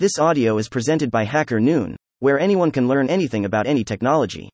[0.00, 4.48] This audio is presented by HackerNoon, where anyone can learn anything about any technology.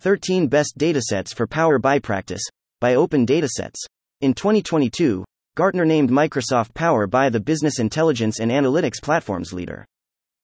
[0.00, 2.42] 13 Best Datasets for Power BI Practice
[2.80, 3.78] by Open Datasets.
[4.22, 5.24] In 2022,
[5.54, 9.86] Gartner named Microsoft Power BI the business intelligence and analytics platforms leader.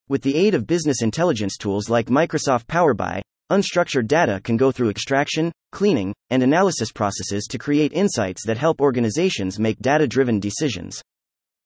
[0.08, 3.20] With the aid of business intelligence tools like Microsoft Power BI,
[3.50, 8.80] unstructured data can go through extraction, cleaning, and analysis processes to create insights that help
[8.80, 11.02] organizations make data driven decisions.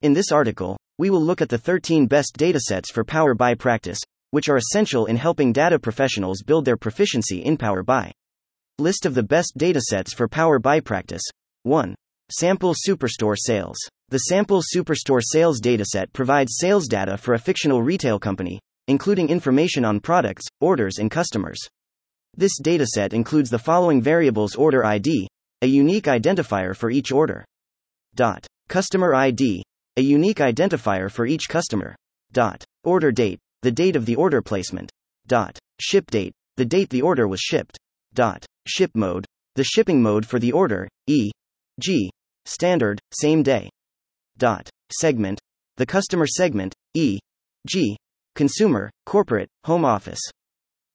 [0.01, 3.99] In this article, we will look at the 13 best datasets for Power BI practice,
[4.31, 8.13] which are essential in helping data professionals build their proficiency in Power BI.
[8.79, 11.25] List of the best datasets for Power BI practice.
[11.65, 11.97] 1.
[12.31, 13.79] Sample Superstore Sales.
[14.11, 19.85] The Sample Superstore Sales dataset provides sales data for a fictional retail company, including information
[19.85, 21.59] on products, orders, and customers.
[22.37, 25.27] This dataset includes the following variables order ID,
[25.63, 27.45] a unique identifier for each order.
[28.15, 28.47] Dot.
[28.69, 29.65] Customer ID,
[29.97, 31.95] a unique identifier for each customer.
[32.33, 32.65] Dot.
[32.85, 34.91] Order date, the date of the order placement.
[35.27, 35.59] Dot.
[35.81, 37.79] Ship date, the date the order was shipped.
[38.15, 38.45] Dot.
[38.67, 42.11] Ship mode, the shipping mode for the order, e.g.,
[42.47, 43.69] standard, same day.
[44.39, 44.71] Dot.
[44.99, 45.39] Segment,
[45.77, 47.97] the customer segment, e.g.,
[48.35, 50.21] consumer, corporate, home office.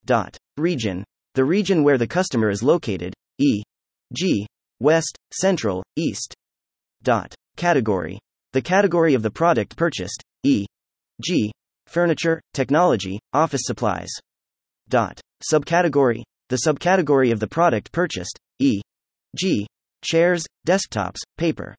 [0.06, 0.38] Dot.
[0.58, 1.04] Region,
[1.36, 4.48] the region where the customer is located, e.g.,
[4.80, 6.34] west, central, east.
[7.04, 7.36] Dot.
[7.58, 8.20] Category,
[8.54, 11.52] the category of the product purchased, e.g.,
[11.88, 14.10] furniture, technology, office supplies.
[14.90, 15.20] Dot.
[15.52, 16.24] Subcategory.
[16.50, 19.68] The subcategory of the product purchased, e.g.,
[20.04, 21.76] chairs, desktops, paper.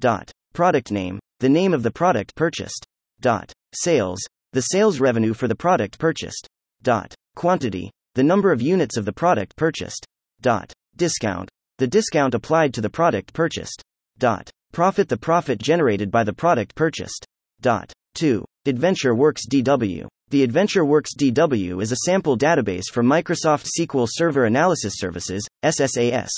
[0.00, 0.30] Dot.
[0.52, 1.20] Product name.
[1.40, 2.84] The name of the product purchased.
[3.20, 3.52] Dot.
[3.74, 4.20] Sales.
[4.52, 6.48] The sales revenue for the product purchased.
[6.82, 7.14] Dot.
[7.36, 7.90] Quantity.
[8.14, 10.04] The number of units of the product purchased.
[10.40, 10.72] Dot.
[10.96, 11.48] Discount.
[11.78, 13.82] The discount applied to the product purchased.
[14.18, 14.50] Dot.
[14.72, 17.26] Profit the profit generated by the product purchased.
[17.60, 17.92] Dot.
[18.14, 18.42] 2.
[18.66, 20.06] AdventureWorks DW.
[20.30, 26.30] The AdventureWorks DW is a sample database for Microsoft SQL Server Analysis Services, SSAS.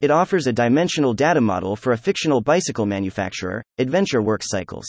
[0.00, 4.86] It offers a dimensional data model for a fictional bicycle manufacturer, AdventureWorks Cycles.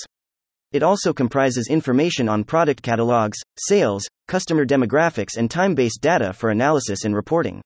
[0.71, 6.49] It also comprises information on product catalogs, sales, customer demographics, and time based data for
[6.49, 7.61] analysis and reporting.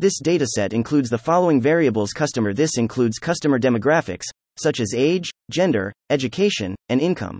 [0.00, 4.24] This dataset includes the following variables customer This includes customer demographics,
[4.58, 7.38] such as age, gender, education, and income.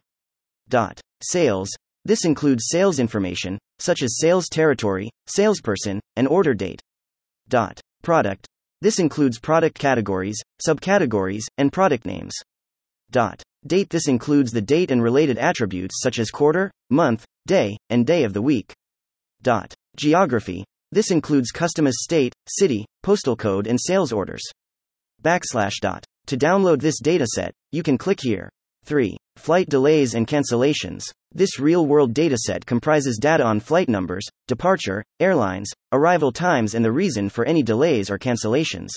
[0.69, 1.01] Dot.
[1.23, 1.71] Sales.
[2.05, 6.83] This includes sales information, such as sales territory, salesperson, and order date.
[7.49, 7.81] Dot.
[8.03, 8.47] Product.
[8.83, 12.35] This includes product categories, subcategories, and product names.
[13.11, 13.43] Dot.
[13.67, 13.89] Date.
[13.89, 18.35] This includes the date and related attributes such as quarter, month, day, and day of
[18.35, 18.75] the week.
[19.41, 19.73] Dot.
[19.97, 20.67] Geography.
[20.93, 24.43] This includes customer's state, city, postal code, and sales orders.
[25.23, 26.05] Backslash dot.
[26.27, 28.49] To download this dataset, you can click here.
[28.85, 29.17] 3.
[29.37, 31.05] Flight delays and cancellations.
[31.33, 36.91] This real world dataset comprises data on flight numbers, departure, airlines, arrival times, and the
[36.91, 38.89] reason for any delays or cancellations.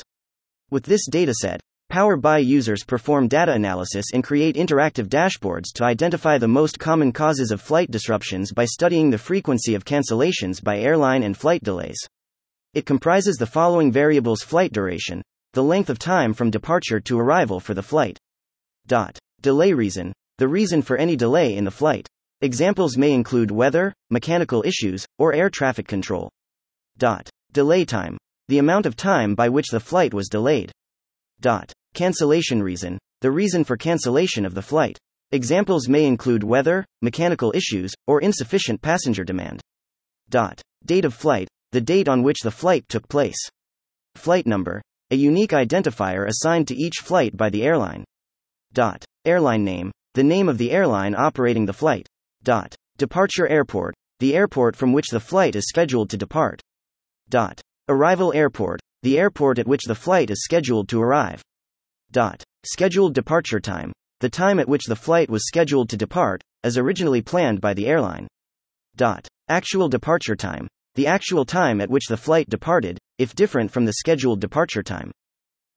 [0.72, 1.60] With this dataset,
[1.90, 7.12] Power BI users perform data analysis and create interactive dashboards to identify the most common
[7.12, 12.00] causes of flight disruptions by studying the frequency of cancellations by airline and flight delays.
[12.74, 15.22] It comprises the following variables flight duration,
[15.54, 18.18] the length of time from departure to arrival for the flight.
[18.88, 19.20] Dot.
[19.42, 22.08] Delay reason, the reason for any delay in the flight.
[22.42, 26.32] Examples may include weather, mechanical issues, or air traffic control.
[26.98, 27.30] Dot.
[27.52, 28.18] Delay time,
[28.48, 30.72] the amount of time by which the flight was delayed.
[31.40, 31.72] Dot.
[31.94, 34.98] Cancellation reason, the reason for cancellation of the flight.
[35.32, 39.62] Examples may include weather, mechanical issues, or insufficient passenger demand.
[40.30, 40.62] Dot.
[40.86, 43.50] Date of flight, the date on which the flight took place.
[44.16, 48.04] Flight number, a unique identifier assigned to each flight by the airline.
[48.74, 49.04] Dot.
[49.26, 52.08] Airline name, the name of the airline operating the flight.
[52.44, 52.76] Dot.
[52.98, 56.62] Departure airport, the airport from which the flight is scheduled to depart.
[57.30, 57.62] Dot.
[57.90, 61.42] Arrival airport, the airport at which the flight is scheduled to arrive.
[62.12, 62.44] Dot.
[62.66, 63.92] Scheduled departure time,
[64.22, 67.88] the time at which the flight was scheduled to depart, as originally planned by the
[67.88, 68.28] airline.
[68.96, 69.28] Dot.
[69.50, 73.94] Actual departure time, the actual time at which the flight departed, if different from the
[73.94, 75.12] scheduled departure time.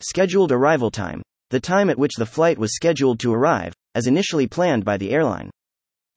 [0.00, 4.46] Scheduled arrival time, the time at which the flight was scheduled to arrive, as initially
[4.46, 5.50] planned by the airline.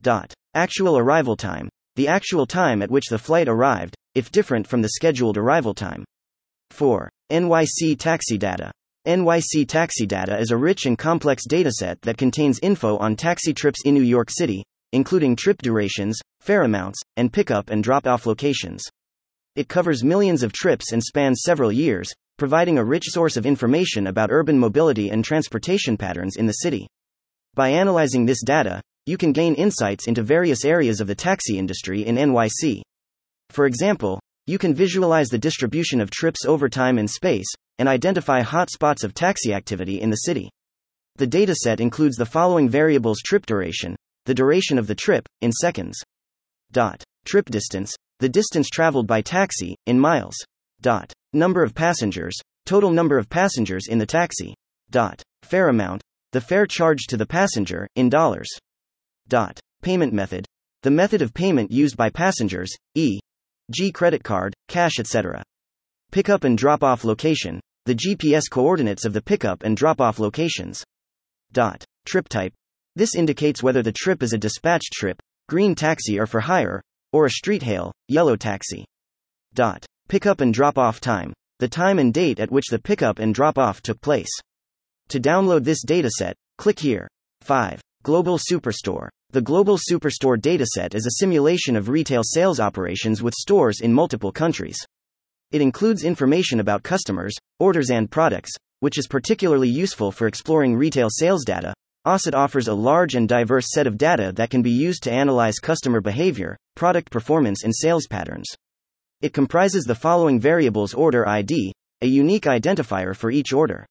[0.02, 0.34] Dot.
[0.54, 4.90] Actual arrival time, the actual time at which the flight arrived, if different from the
[4.90, 6.04] scheduled arrival time.
[6.72, 7.10] 4.
[7.32, 8.72] NYC taxi data.
[9.08, 13.80] NYC Taxi Data is a rich and complex dataset that contains info on taxi trips
[13.86, 14.62] in New York City,
[14.92, 18.84] including trip durations, fare amounts, and pickup and drop off locations.
[19.56, 24.08] It covers millions of trips and spans several years, providing a rich source of information
[24.08, 26.86] about urban mobility and transportation patterns in the city.
[27.56, 32.06] By analyzing this data, you can gain insights into various areas of the taxi industry
[32.06, 32.82] in NYC.
[33.50, 34.19] For example,
[34.50, 37.46] you can visualize the distribution of trips over time and space,
[37.78, 40.50] and identify hot spots of taxi activity in the city.
[41.18, 46.00] The dataset includes the following variables trip duration, the duration of the trip, in seconds.
[46.72, 47.04] Dot.
[47.26, 50.36] Trip distance, the distance traveled by taxi, in miles.
[50.82, 51.14] Dot.
[51.32, 52.36] Number of passengers,
[52.66, 54.56] total number of passengers in the taxi.
[54.90, 55.22] Dot.
[55.44, 56.02] Fare amount,
[56.32, 58.50] the fare charged to the passenger, in dollars.
[59.28, 59.60] Dot.
[59.84, 60.48] Payment method,
[60.82, 62.74] the method of payment used by passengers,
[63.70, 65.44] e.g., credit card, cash, etc.
[66.12, 70.84] Pickup and drop off location, the GPS coordinates of the pickup and drop off locations.
[71.52, 71.84] Dot.
[72.06, 72.54] Trip type.
[72.96, 76.82] This indicates whether the trip is a dispatch trip, green taxi or for hire,
[77.14, 78.86] or a street hail, yellow taxi.
[79.54, 79.86] Dot.
[80.08, 81.34] Pickup and drop off time.
[81.60, 84.30] The time and date at which the pickup and drop off took place.
[85.10, 87.08] To download this dataset, click here.
[87.42, 87.82] 5.
[88.04, 89.10] Global Superstore.
[89.32, 94.32] The Global Superstore dataset is a simulation of retail sales operations with stores in multiple
[94.32, 94.84] countries.
[95.52, 98.50] It includes information about customers, orders, and products,
[98.80, 101.76] which is particularly useful for exploring retail sales data.
[102.08, 105.60] OSIT offers a large and diverse set of data that can be used to analyze
[105.60, 108.48] customer behavior, product performance, and sales patterns.
[109.22, 111.72] It comprises the following variables order ID,
[112.02, 113.86] a unique identifier for each order.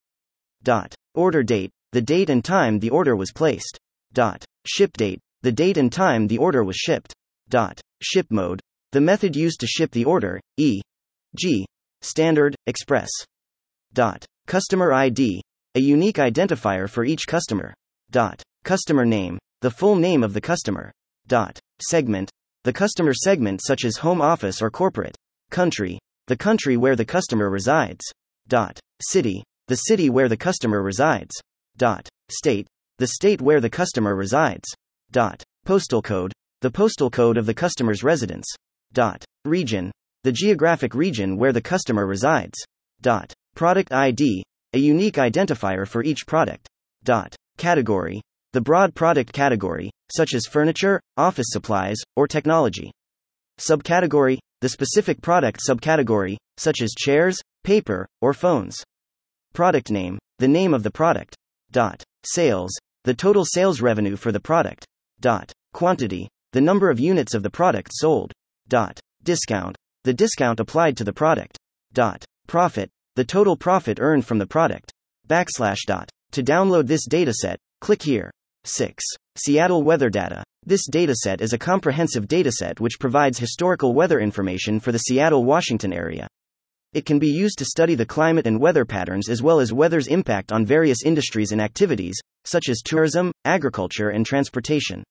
[0.65, 0.97] Dot.
[1.15, 3.79] Order date, the date and time the order was placed.
[4.13, 4.45] Dot.
[4.67, 7.13] Ship date, the date and time the order was shipped.
[7.49, 7.81] Dot.
[8.03, 8.61] Ship mode,
[8.93, 11.67] the method used to ship the order, e.g.,
[12.03, 13.11] standard, express.
[13.93, 14.25] Dot.
[14.47, 15.43] Customer ID,
[15.75, 17.75] a unique identifier for each customer.
[18.11, 18.43] Dot.
[18.65, 20.93] Customer name, the full name of the customer.
[21.27, 21.59] Dot.
[21.81, 22.31] Segment,
[22.65, 25.17] the customer segment such as home office or corporate.
[25.51, 28.05] Country, the country where the customer resides.
[28.49, 28.79] Dot.
[29.01, 31.35] City, the city where the customer resides.
[31.77, 32.09] Dot.
[32.31, 32.67] State,
[32.99, 34.69] the state where the customer resides.
[35.11, 35.43] Dot.
[35.65, 38.47] Postal code, the postal code of the customer's residence.
[38.93, 39.25] Dot.
[39.47, 39.91] Region,
[40.23, 42.59] the geographic region where the customer resides.
[43.01, 43.33] Dot.
[43.55, 44.43] Product ID,
[44.75, 46.69] a unique identifier for each product.
[47.05, 47.35] Dot.
[47.57, 48.21] Category,
[48.53, 52.93] the broad product category, such as furniture, office supplies, or technology.
[53.59, 58.85] Subcategory, the specific product subcategory, such as chairs, paper, or phones.
[59.55, 61.35] Product name, the name of the product.
[61.71, 62.05] Dot.
[62.27, 62.73] Sales,
[63.05, 64.85] the total sales revenue for the product.
[65.21, 65.53] Dot.
[65.73, 68.33] Quantity, the number of units of the product sold.
[68.69, 69.01] Dot.
[69.25, 71.59] Discount, the discount applied to the product.
[71.93, 72.25] Dot.
[72.47, 74.93] Profit, the total profit earned from the product.
[75.27, 76.09] Backslash dot.
[76.33, 78.31] To download this dataset, click here.
[78.65, 79.03] 6.
[79.37, 80.45] Seattle weather data.
[80.65, 85.93] This dataset is a comprehensive dataset which provides historical weather information for the Seattle, Washington
[85.93, 86.29] area.
[86.93, 90.07] It can be used to study the climate and weather patterns as well as weather's
[90.07, 95.05] impact on various industries and activities, such as tourism, agriculture, and transportation.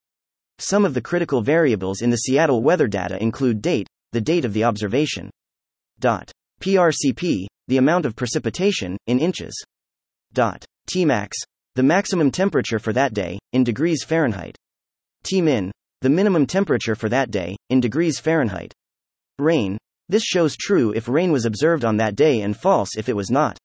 [0.60, 4.54] Some of the critical variables in the Seattle weather data include date, the date of
[4.54, 5.30] the observation.
[6.00, 6.32] Dot.
[6.62, 9.64] PRCP, the amount of precipitation, in inches.
[10.34, 10.66] Dot.
[10.90, 11.30] Tmax,
[11.76, 14.56] the maximum temperature for that day, in degrees Fahrenheit.
[15.24, 15.70] Tmin,
[16.02, 18.74] the minimum temperature for that day, in degrees Fahrenheit.
[19.38, 19.78] Rain,
[20.10, 23.30] this shows true if rain was observed on that day and false if it was
[23.30, 23.58] not.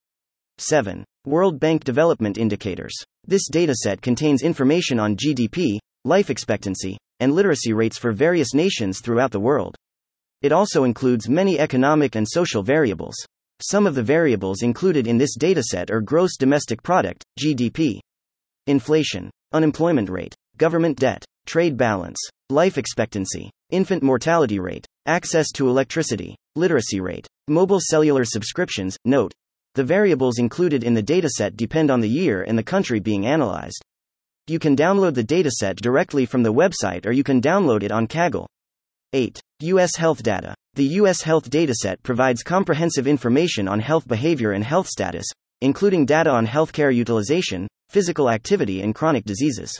[0.59, 1.05] 7.
[1.25, 2.95] World Bank Development Indicators.
[3.27, 9.31] This dataset contains information on GDP, life expectancy, and literacy rates for various nations throughout
[9.31, 9.77] the world.
[10.43, 13.15] It also includes many economic and social variables.
[13.63, 18.01] Some of the variables included in this dataset are gross domestic product, GDP,
[18.67, 22.19] inflation, unemployment rate, government debt, trade balance,
[22.51, 28.97] life expectancy, infant mortality rate, access to electricity, literacy rate, mobile cellular subscriptions.
[29.05, 29.33] Note:
[29.75, 33.83] the variables included in the dataset depend on the year and the country being analyzed.
[34.47, 38.07] You can download the dataset directly from the website or you can download it on
[38.07, 38.47] Kaggle.
[39.15, 39.41] 8.
[39.61, 39.97] U.S.
[39.97, 40.55] Health Data.
[40.75, 41.23] The U.S.
[41.23, 45.27] Health Dataset provides comprehensive information on health behavior and health status,
[45.61, 49.79] including data on healthcare utilization, physical activity, and chronic diseases.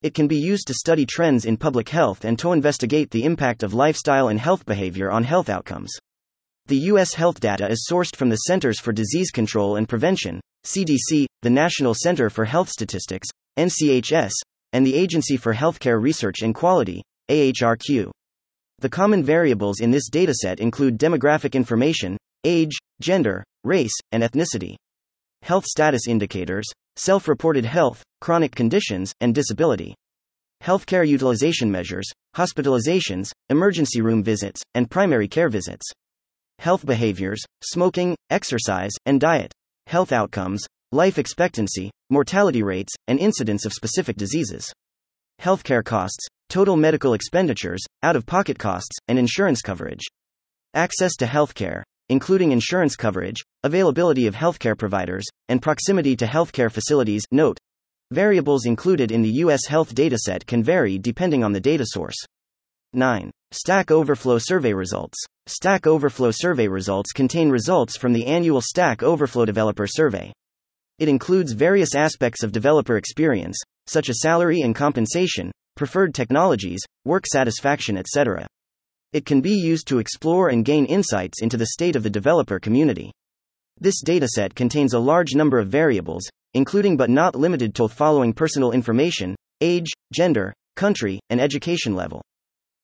[0.00, 3.64] It can be used to study trends in public health and to investigate the impact
[3.64, 5.90] of lifestyle and health behavior on health outcomes.
[6.66, 7.14] The U.S.
[7.14, 11.94] health data is sourced from the Centers for Disease Control and Prevention, CDC, the National
[11.94, 13.26] Center for Health Statistics,
[13.58, 14.30] NCHS,
[14.72, 18.10] and the Agency for Healthcare Research and Quality, AHRQ.
[18.78, 24.76] The common variables in this dataset include demographic information, age, gender, race, and ethnicity.
[25.42, 26.66] Health status indicators,
[26.98, 29.94] self reported health, chronic conditions, and disability.
[30.62, 35.86] Healthcare utilization measures, hospitalizations, emergency room visits, and primary care visits.
[36.58, 39.52] Health behaviors, smoking, exercise, and diet.
[39.86, 44.70] Health outcomes, life expectancy, mortality rates, and incidence of specific diseases.
[45.40, 50.04] healthcare costs, total medical expenditures, out of pocket costs, and insurance coverage.
[50.74, 57.24] Access to healthcare, including insurance coverage, availability of healthcare providers, and proximity to healthcare facilities.
[57.30, 57.58] Note
[58.10, 59.66] Variables included in the U.S.
[59.66, 62.16] health dataset can vary depending on the data source.
[62.94, 63.30] 9.
[63.50, 65.18] Stack Overflow Survey Results.
[65.46, 70.32] Stack Overflow survey results contain results from the annual Stack Overflow Developer Survey.
[70.98, 77.24] It includes various aspects of developer experience, such as salary and compensation, preferred technologies, work
[77.26, 78.46] satisfaction, etc.
[79.12, 82.58] It can be used to explore and gain insights into the state of the developer
[82.58, 83.10] community.
[83.80, 88.72] This dataset contains a large number of variables, including but not limited to following personal
[88.72, 92.22] information, age, gender, country, and education level.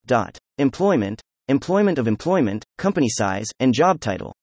[0.07, 0.38] Dot.
[0.59, 4.35] Employment, employment of employment, company size, and job title.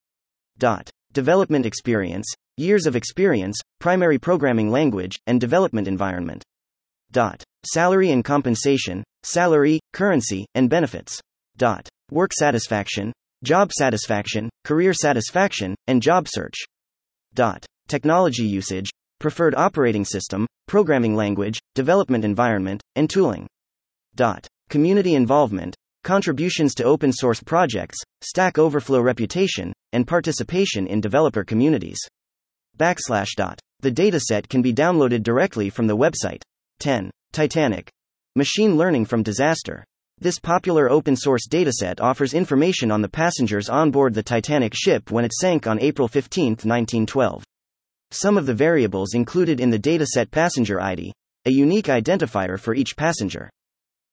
[0.59, 0.89] Dot.
[1.13, 6.43] Development experience, years of experience, primary programming language, and development environment.
[7.11, 7.43] Dot.
[7.65, 11.19] Salary and compensation, salary, currency, and benefits.
[11.57, 11.87] Dot.
[12.11, 16.55] Work satisfaction, job satisfaction, career satisfaction, and job search.
[17.33, 17.65] Dot.
[17.87, 18.89] Technology usage,
[19.19, 23.47] preferred operating system, programming language, development environment, and tooling.
[24.15, 24.47] Dot.
[24.69, 31.99] Community involvement, contributions to open source projects, Stack Overflow reputation, and participation in developer communities.
[32.77, 33.59] Backslash dot.
[33.81, 36.41] The dataset can be downloaded directly from the website.
[36.79, 37.11] 10.
[37.31, 37.89] Titanic.
[38.35, 39.83] Machine learning from disaster.
[40.23, 45.09] This popular open source dataset offers information on the passengers on board the Titanic ship
[45.09, 47.43] when it sank on April 15, 1912.
[48.11, 51.11] Some of the variables included in the dataset passenger ID,
[51.45, 53.49] a unique identifier for each passenger.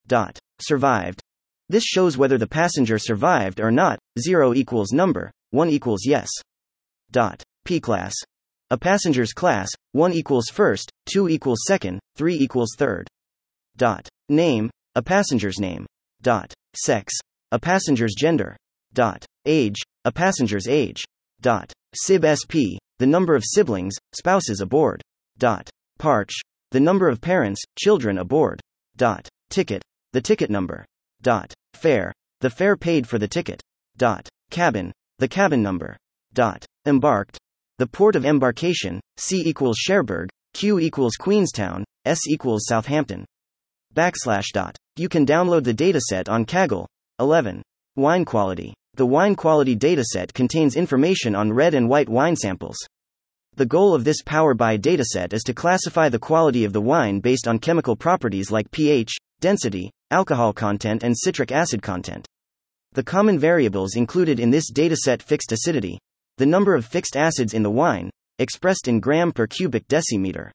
[0.06, 0.38] Dot.
[0.62, 1.20] Survived.
[1.68, 3.98] This shows whether the passenger survived or not.
[4.18, 6.30] 0 equals number, 1 equals yes.
[7.10, 7.42] Dot.
[7.66, 8.14] P class.
[8.70, 13.06] A passenger's class, 1 equals first, 2 equals second, 3 equals third.
[13.76, 14.08] Dot.
[14.30, 15.84] Name, a passenger's name.
[16.22, 16.52] Dot.
[16.76, 17.12] Sex,
[17.52, 18.56] a passenger's gender.
[18.92, 19.24] Dot.
[19.46, 21.04] Age, a passenger's age.
[21.40, 21.72] Dot.
[21.94, 25.00] SIB SP, the number of siblings, spouses aboard.
[25.38, 25.70] Dot.
[25.98, 26.32] Parch,
[26.70, 28.60] the number of parents, children aboard.
[28.96, 29.28] Dot.
[29.50, 29.82] Ticket,
[30.12, 30.84] the ticket number.
[31.22, 31.54] Dot.
[31.74, 33.60] Fare, the fare paid for the ticket.
[33.96, 34.28] Dot.
[34.50, 35.96] Cabin, the cabin number.
[36.34, 36.64] Dot.
[36.86, 37.38] Embarked,
[37.78, 43.24] the port of embarkation, C equals Cherbourg, Q equals Queenstown, S equals Southampton.
[43.94, 44.76] Backslash dot.
[44.98, 46.84] You can download the dataset on Kaggle.
[47.20, 47.62] 11.
[47.94, 48.74] Wine quality.
[48.94, 52.76] The wine quality dataset contains information on red and white wine samples.
[53.54, 57.20] The goal of this Power BI dataset is to classify the quality of the wine
[57.20, 62.26] based on chemical properties like pH, density, alcohol content, and citric acid content.
[62.94, 66.00] The common variables included in this dataset fixed acidity,
[66.38, 70.50] the number of fixed acids in the wine, expressed in gram per cubic decimeter.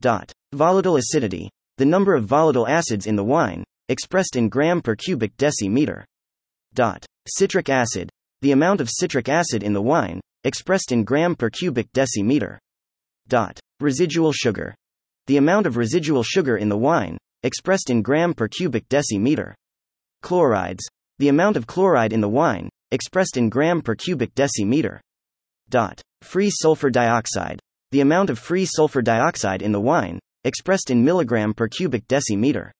[0.00, 0.32] Dot.
[0.52, 5.36] Volatile acidity, the number of volatile acids in the wine, expressed in gram per cubic
[5.36, 6.04] decimeter.
[6.74, 7.06] Dot.
[7.28, 8.10] Citric acid,
[8.42, 12.58] the amount of citric acid in the wine, expressed in gram per cubic decimeter.
[13.28, 13.60] Dot.
[13.80, 14.74] Residual sugar,
[15.28, 19.54] the amount of residual sugar in the wine, expressed in gram per cubic decimeter.
[20.22, 20.84] Chlorides,
[21.18, 24.98] the amount of chloride in the wine, expressed in gram per cubic decimeter.
[25.68, 26.00] Dot.
[26.22, 27.60] Free sulfur dioxide,
[27.92, 32.70] the amount of free sulfur dioxide in the wine, expressed in milligram per cubic decimeter.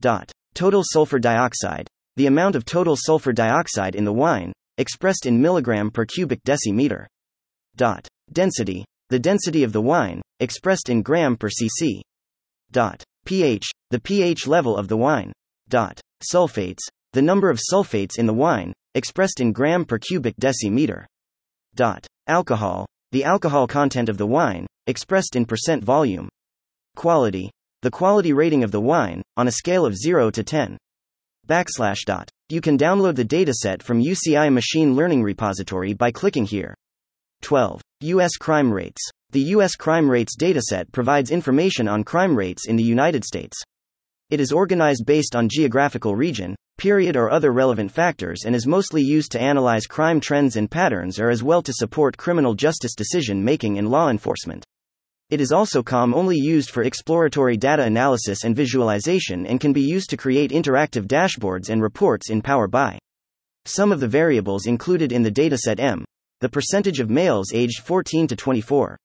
[0.00, 0.30] Dot.
[0.54, 1.86] Total sulfur dioxide,
[2.16, 7.06] the amount of total sulfur dioxide in the wine, expressed in milligram per cubic decimeter.
[7.76, 8.06] Dot.
[8.32, 12.00] Density, the density of the wine, expressed in gram per cc.
[12.70, 13.02] Dot.
[13.24, 15.32] pH, the pH level of the wine.
[15.68, 16.00] Dot.
[16.22, 16.80] Sulfates,
[17.12, 21.04] the number of sulfates in the wine, expressed in gram per cubic decimeter.
[21.74, 22.06] Dot.
[22.26, 26.28] Alcohol, the alcohol content of the wine, expressed in percent volume.
[26.98, 27.48] Quality,
[27.82, 30.76] the quality rating of the wine, on a scale of 0 to 10
[31.46, 32.28] backslash dot.
[32.48, 36.74] You can download the dataset from UCI Machine Learning Repository by clicking here.
[37.42, 37.80] 12.
[38.00, 38.32] U.S.
[38.36, 39.00] crime rates.
[39.30, 39.76] The U.S.
[39.76, 43.56] crime rates dataset provides information on crime rates in the United States.
[44.30, 49.02] It is organized based on geographical region, period, or other relevant factors and is mostly
[49.02, 53.44] used to analyze crime trends and patterns or as well to support criminal justice decision
[53.44, 54.64] making and law enforcement.
[55.30, 59.82] It is also COM only used for exploratory data analysis and visualization and can be
[59.82, 62.98] used to create interactive dashboards and reports in Power BI.
[63.66, 66.02] Some of the variables included in the dataset M.
[66.40, 68.96] The percentage of males aged 14 to 24.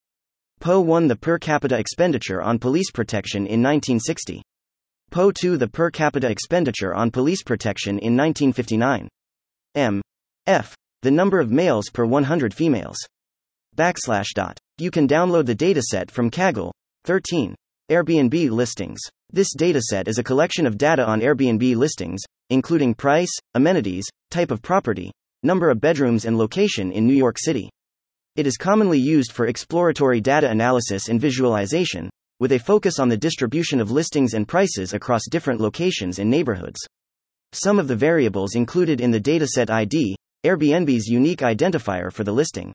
[0.61, 4.41] PO 1 The per capita expenditure on police protection in 1960.
[5.11, 9.09] PO 2 The per capita expenditure on police protection in 1959.
[9.75, 10.01] M.
[10.47, 10.73] F.
[11.01, 12.95] The number of males per 100 females.
[13.75, 14.59] Backslash dot.
[14.77, 16.71] You can download the dataset from Kaggle.
[17.05, 17.55] 13.
[17.89, 18.99] Airbnb listings.
[19.31, 24.61] This dataset is a collection of data on Airbnb listings, including price, amenities, type of
[24.61, 25.11] property,
[25.41, 27.69] number of bedrooms, and location in New York City.
[28.35, 33.17] It is commonly used for exploratory data analysis and visualization, with a focus on the
[33.17, 36.79] distribution of listings and prices across different locations and neighborhoods.
[37.53, 40.15] Some of the variables included in the dataset ID,
[40.45, 42.71] Airbnb's unique identifier for the listing.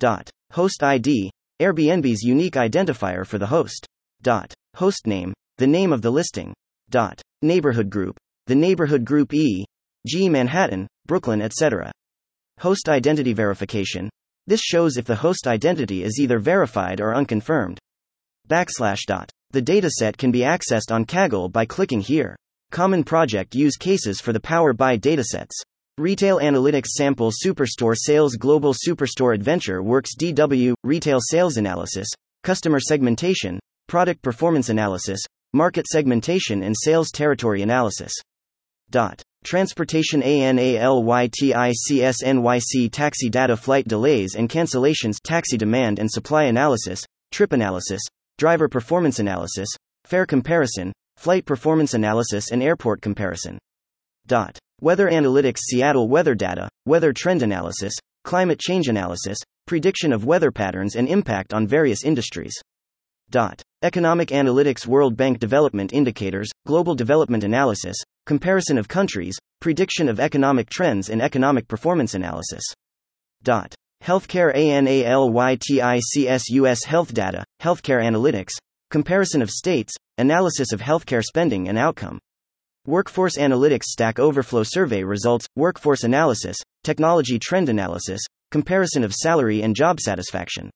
[0.00, 0.30] Dot.
[0.52, 1.30] Host ID,
[1.60, 3.86] Airbnb's unique identifier for the host.
[4.22, 4.54] Dot.
[4.76, 6.54] Host name, the name of the listing.
[6.88, 7.20] Dot.
[7.42, 8.16] Neighborhood group,
[8.46, 9.66] the neighborhood group E,
[10.06, 11.92] G Manhattan, Brooklyn, etc.
[12.60, 14.08] Host identity verification.
[14.46, 17.78] This shows if the host identity is either verified or unconfirmed.
[18.48, 19.28] Backslash dot.
[19.50, 22.36] The dataset can be accessed on Kaggle by clicking here.
[22.70, 25.60] Common project use cases for the Power BI datasets.
[25.98, 32.08] Retail Analytics Sample Superstore Sales Global Superstore Adventure Works DW, Retail Sales Analysis,
[32.42, 35.20] Customer Segmentation, Product Performance Analysis,
[35.52, 38.12] Market Segmentation and Sales Territory Analysis.
[38.90, 39.22] Dot.
[39.42, 48.02] Transportation ANALYTICSNYC Taxi Data Flight Delays and Cancellations Taxi Demand and Supply Analysis, Trip Analysis,
[48.38, 49.68] Driver Performance Analysis,
[50.04, 53.58] Fare Comparison, Flight Performance Analysis and Airport Comparison.
[54.80, 57.92] Weather Analytics Seattle Weather Data, Weather Trend Analysis,
[58.24, 62.54] Climate Change Analysis, Prediction of Weather Patterns and Impact on Various Industries.
[63.30, 63.62] Dot.
[63.82, 67.96] Economic Analytics World Bank Development Indicators, Global Development Analysis,
[68.26, 72.64] Comparison of Countries, Prediction of Economic Trends and Economic Performance Analysis.
[73.42, 73.74] Dot.
[74.02, 78.52] Healthcare ANALYTICS US Health Data, Healthcare Analytics,
[78.90, 82.18] Comparison of States, Analysis of Healthcare Spending and Outcome.
[82.86, 89.76] Workforce Analytics Stack Overflow Survey Results, Workforce Analysis, Technology Trend Analysis, Comparison of Salary and
[89.76, 90.70] Job Satisfaction.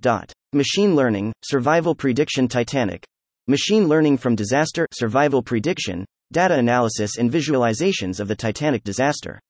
[0.00, 0.32] Dot.
[0.52, 3.04] Machine Learning, Survival Prediction Titanic.
[3.48, 9.40] Machine Learning from Disaster, Survival Prediction, Data Analysis and Visualizations of the Titanic Disaster.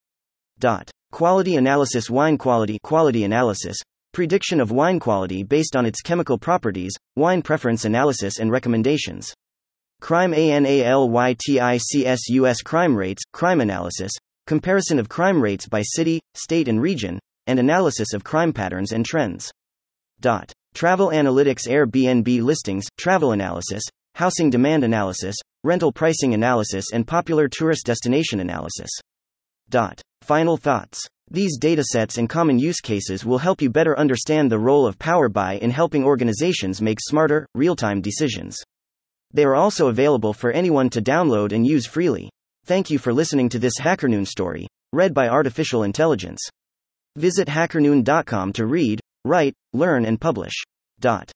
[0.57, 0.89] Dot.
[1.11, 3.77] Quality Analysis Wine Quality Quality Analysis,
[4.13, 9.31] Prediction of wine quality based on its chemical properties, wine preference analysis and recommendations.
[10.03, 14.11] Crime ANALYTICS US crime rates, crime analysis,
[14.47, 19.05] comparison of crime rates by city, state, and region, and analysis of crime patterns and
[19.05, 19.49] trends.
[20.19, 20.51] Dot.
[20.73, 23.81] Travel analytics Airbnb listings, travel analysis,
[24.15, 28.89] housing demand analysis, rental pricing analysis, and popular tourist destination analysis.
[29.69, 30.01] Dot.
[30.21, 30.99] Final thoughts.
[31.31, 35.29] These datasets and common use cases will help you better understand the role of Power
[35.29, 38.57] BI in helping organizations make smarter, real time decisions.
[39.33, 42.29] They are also available for anyone to download and use freely.
[42.65, 46.39] Thank you for listening to this HackerNoon story, read by Artificial Intelligence.
[47.17, 50.53] Visit hackerNoon.com to read, write, learn, and publish.
[50.99, 51.33] Dot.